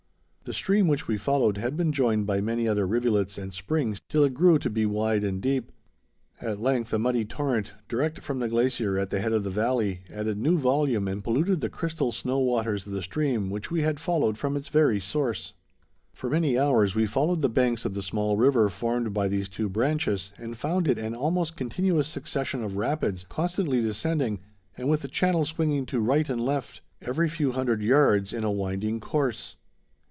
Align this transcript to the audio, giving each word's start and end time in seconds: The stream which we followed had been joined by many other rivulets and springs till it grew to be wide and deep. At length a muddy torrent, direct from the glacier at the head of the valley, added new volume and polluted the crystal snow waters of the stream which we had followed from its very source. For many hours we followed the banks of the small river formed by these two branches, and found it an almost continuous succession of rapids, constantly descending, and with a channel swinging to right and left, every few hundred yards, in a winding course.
The 0.43 0.53
stream 0.55 0.89
which 0.89 1.07
we 1.07 1.17
followed 1.17 1.57
had 1.59 1.77
been 1.77 1.93
joined 1.93 2.27
by 2.27 2.41
many 2.41 2.67
other 2.67 2.85
rivulets 2.85 3.37
and 3.37 3.53
springs 3.53 4.01
till 4.09 4.25
it 4.25 4.33
grew 4.33 4.59
to 4.59 4.69
be 4.69 4.85
wide 4.85 5.23
and 5.23 5.39
deep. 5.41 5.71
At 6.41 6.59
length 6.59 6.91
a 6.91 6.99
muddy 6.99 7.23
torrent, 7.23 7.71
direct 7.87 8.19
from 8.21 8.39
the 8.39 8.49
glacier 8.49 8.99
at 8.99 9.11
the 9.11 9.21
head 9.21 9.31
of 9.31 9.45
the 9.45 9.49
valley, 9.49 10.01
added 10.11 10.39
new 10.39 10.57
volume 10.57 11.07
and 11.07 11.23
polluted 11.23 11.61
the 11.61 11.69
crystal 11.69 12.11
snow 12.11 12.39
waters 12.39 12.85
of 12.85 12.91
the 12.91 13.03
stream 13.03 13.49
which 13.49 13.71
we 13.71 13.83
had 13.83 13.99
followed 13.99 14.37
from 14.37 14.57
its 14.57 14.67
very 14.67 14.99
source. 14.99 15.53
For 16.11 16.29
many 16.29 16.57
hours 16.59 16.95
we 16.95 17.05
followed 17.05 17.41
the 17.43 17.47
banks 17.47 17.85
of 17.85 17.93
the 17.93 18.01
small 18.01 18.35
river 18.35 18.67
formed 18.67 19.13
by 19.13 19.29
these 19.29 19.47
two 19.47 19.69
branches, 19.69 20.33
and 20.37 20.57
found 20.57 20.85
it 20.87 20.97
an 20.97 21.15
almost 21.15 21.55
continuous 21.55 22.09
succession 22.09 22.61
of 22.61 22.75
rapids, 22.77 23.25
constantly 23.29 23.79
descending, 23.79 24.39
and 24.75 24.89
with 24.89 25.05
a 25.05 25.07
channel 25.07 25.45
swinging 25.45 25.85
to 25.85 26.01
right 26.01 26.27
and 26.27 26.41
left, 26.43 26.81
every 26.99 27.29
few 27.29 27.53
hundred 27.53 27.81
yards, 27.81 28.33
in 28.33 28.43
a 28.43 28.51
winding 28.51 28.99
course. 28.99 29.55